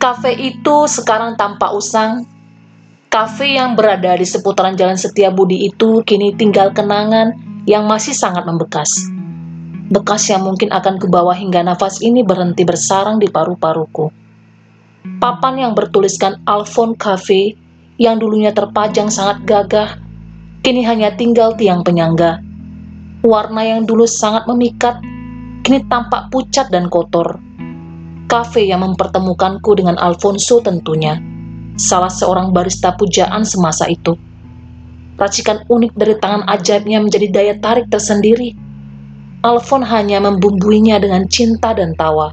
Kafe 0.00 0.32
itu 0.32 0.88
sekarang 0.88 1.36
tampak 1.36 1.76
usang. 1.76 2.24
Kafe 3.12 3.52
yang 3.60 3.76
berada 3.76 4.16
di 4.16 4.24
seputaran 4.24 4.72
Jalan 4.72 4.96
Setiabudi 4.96 5.68
itu 5.68 6.00
kini 6.08 6.32
tinggal 6.32 6.72
kenangan 6.72 7.36
yang 7.68 7.84
masih 7.84 8.16
sangat 8.16 8.48
membekas. 8.48 9.12
Bekas 9.92 10.24
yang 10.32 10.48
mungkin 10.48 10.72
akan 10.72 10.96
kubawa 10.96 11.36
hingga 11.36 11.60
nafas 11.60 12.00
ini 12.00 12.24
berhenti 12.24 12.64
bersarang 12.64 13.20
di 13.20 13.28
paru-paruku. 13.28 14.08
Papan 15.20 15.68
yang 15.68 15.76
bertuliskan 15.76 16.40
Alphon 16.48 16.96
Cafe 16.96 17.52
yang 18.00 18.16
dulunya 18.16 18.56
terpajang 18.56 19.12
sangat 19.12 19.44
gagah, 19.44 20.00
kini 20.64 20.80
hanya 20.80 21.12
tinggal 21.12 21.52
tiang 21.60 21.84
penyangga. 21.84 22.40
Warna 23.20 23.68
yang 23.68 23.84
dulu 23.84 24.08
sangat 24.08 24.48
memikat, 24.48 24.96
kini 25.60 25.84
tampak 25.92 26.32
pucat 26.32 26.72
dan 26.72 26.88
kotor 26.88 27.49
kafe 28.30 28.70
yang 28.70 28.86
mempertemukanku 28.86 29.74
dengan 29.74 29.98
Alfonso 29.98 30.62
tentunya, 30.62 31.18
salah 31.74 32.06
seorang 32.06 32.54
barista 32.54 32.94
pujaan 32.94 33.42
semasa 33.42 33.90
itu. 33.90 34.14
Racikan 35.18 35.66
unik 35.66 35.98
dari 35.98 36.14
tangan 36.22 36.46
ajaibnya 36.46 37.02
menjadi 37.02 37.26
daya 37.28 37.54
tarik 37.58 37.90
tersendiri. 37.90 38.54
Alfon 39.42 39.82
hanya 39.82 40.22
membumbuinya 40.22 41.02
dengan 41.02 41.26
cinta 41.26 41.74
dan 41.74 41.92
tawa. 41.98 42.30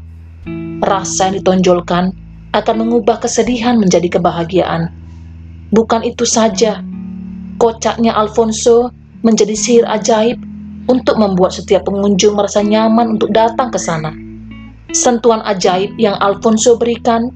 Rasa 0.86 1.34
yang 1.34 1.42
ditonjolkan 1.42 2.14
akan 2.54 2.76
mengubah 2.78 3.18
kesedihan 3.18 3.82
menjadi 3.82 4.22
kebahagiaan. 4.22 4.94
Bukan 5.74 6.06
itu 6.06 6.24
saja, 6.30 6.86
kocaknya 7.58 8.14
Alfonso 8.14 8.94
menjadi 9.26 9.58
sihir 9.58 9.86
ajaib 9.90 10.38
untuk 10.88 11.18
membuat 11.18 11.58
setiap 11.58 11.90
pengunjung 11.90 12.38
merasa 12.38 12.62
nyaman 12.64 13.18
untuk 13.20 13.34
datang 13.34 13.74
ke 13.74 13.82
sana 13.82 14.27
Sentuhan 14.96 15.44
ajaib 15.44 16.00
yang 16.00 16.16
Alfonso 16.24 16.80
berikan 16.80 17.28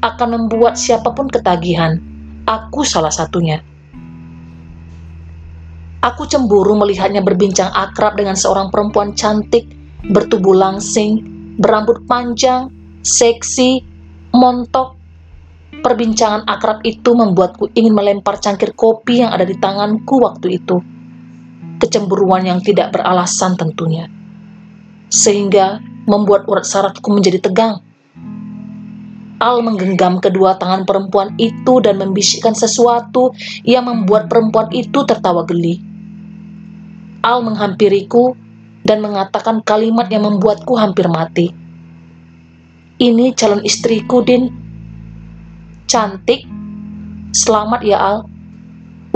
akan 0.00 0.28
membuat 0.46 0.78
siapa 0.78 1.10
pun 1.10 1.26
ketagihan. 1.26 1.98
Aku 2.46 2.86
salah 2.86 3.10
satunya. 3.10 3.58
Aku 6.00 6.24
cemburu 6.24 6.72
melihatnya 6.78 7.20
berbincang 7.20 7.68
akrab 7.76 8.16
dengan 8.16 8.32
seorang 8.32 8.72
perempuan 8.72 9.12
cantik, 9.12 9.68
bertubuh 10.08 10.56
langsing, 10.56 11.20
berambut 11.60 12.00
panjang, 12.08 12.72
seksi, 13.04 13.84
montok. 14.32 14.96
Perbincangan 15.70 16.48
akrab 16.48 16.80
itu 16.88 17.12
membuatku 17.12 17.72
ingin 17.76 17.92
melempar 17.92 18.40
cangkir 18.40 18.72
kopi 18.72 19.20
yang 19.24 19.32
ada 19.32 19.44
di 19.44 19.56
tanganku 19.60 20.24
waktu 20.24 20.56
itu. 20.56 20.80
Kecemburuan 21.80 22.48
yang 22.48 22.60
tidak 22.64 22.96
beralasan 22.96 23.56
tentunya. 23.56 24.08
Sehingga 25.12 25.80
membuat 26.10 26.50
urat 26.50 26.66
sarafku 26.66 27.06
menjadi 27.14 27.38
tegang. 27.38 27.78
Al 29.40 29.62
menggenggam 29.64 30.20
kedua 30.20 30.58
tangan 30.58 30.84
perempuan 30.84 31.32
itu 31.40 31.80
dan 31.80 31.96
membisikkan 31.96 32.52
sesuatu 32.52 33.32
yang 33.64 33.86
membuat 33.86 34.28
perempuan 34.28 34.68
itu 34.74 35.06
tertawa 35.06 35.46
geli. 35.48 35.80
Al 37.24 37.40
menghampiriku 37.46 38.36
dan 38.84 39.00
mengatakan 39.00 39.62
kalimat 39.64 40.10
yang 40.12 40.26
membuatku 40.26 40.76
hampir 40.76 41.06
mati. 41.08 41.54
Ini 43.00 43.32
calon 43.32 43.64
istriku, 43.64 44.20
Din. 44.20 44.52
Cantik. 45.88 46.44
Selamat 47.32 47.80
ya, 47.80 47.96
Al. 47.96 48.18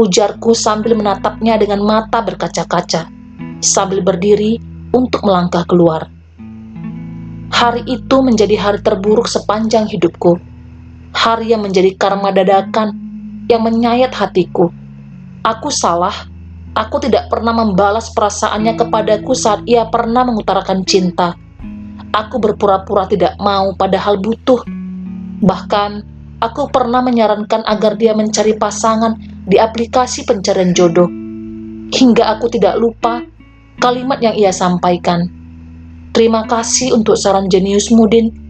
Ujarku 0.01 0.56
sambil 0.56 0.97
menatapnya 0.97 1.61
dengan 1.61 1.84
mata 1.84 2.25
berkaca-kaca, 2.25 3.12
sambil 3.61 4.01
berdiri 4.01 4.56
untuk 4.97 5.20
melangkah 5.20 5.69
keluar. 5.69 6.14
Hari 7.55 7.86
itu 7.86 8.19
menjadi 8.19 8.58
hari 8.58 8.83
terburuk 8.83 9.30
sepanjang 9.30 9.86
hidupku. 9.86 10.42
Hari 11.14 11.55
yang 11.55 11.62
menjadi 11.62 11.94
karma 11.94 12.34
dadakan 12.34 12.90
yang 13.46 13.62
menyayat 13.62 14.11
hatiku. 14.11 14.74
Aku 15.46 15.70
salah. 15.70 16.27
Aku 16.74 16.98
tidak 16.98 17.30
pernah 17.30 17.55
membalas 17.55 18.11
perasaannya 18.11 18.74
kepadaku 18.74 19.39
saat 19.39 19.62
ia 19.70 19.86
pernah 19.86 20.27
mengutarakan 20.27 20.83
cinta. 20.83 21.39
Aku 22.11 22.42
berpura-pura 22.42 23.06
tidak 23.06 23.39
mau 23.39 23.70
padahal 23.79 24.18
butuh. 24.18 24.67
Bahkan, 25.39 25.90
aku 26.42 26.74
pernah 26.74 27.06
menyarankan 27.06 27.62
agar 27.70 27.95
dia 27.95 28.18
mencari 28.18 28.58
pasangan 28.58 29.14
di 29.46 29.62
aplikasi 29.62 30.27
pencarian 30.27 30.74
jodoh. 30.74 31.06
Hingga 31.95 32.34
aku 32.34 32.50
tidak 32.50 32.83
lupa 32.83 33.23
kalimat 33.79 34.18
yang 34.18 34.34
ia 34.34 34.50
sampaikan 34.50 35.43
Terima 36.14 36.47
kasih 36.47 36.95
untuk 36.95 37.19
saran 37.19 37.51
jenius 37.51 37.91
Mudin. 37.91 38.43